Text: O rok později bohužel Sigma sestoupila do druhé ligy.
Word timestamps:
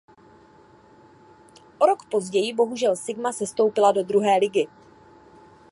O 1.79 1.85
rok 1.85 2.05
později 2.05 2.53
bohužel 2.53 2.95
Sigma 2.95 3.31
sestoupila 3.31 3.91
do 3.91 4.03
druhé 4.03 4.37
ligy. 4.37 4.67